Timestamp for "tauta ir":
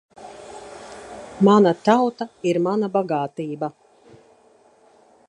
1.89-2.61